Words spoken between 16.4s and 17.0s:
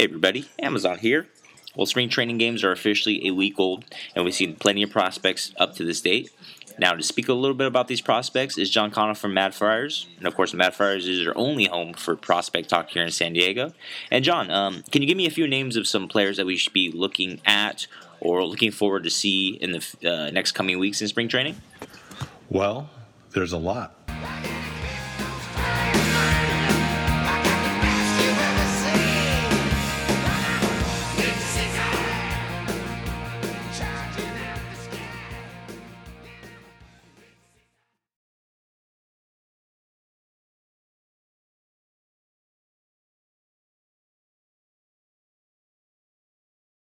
we should be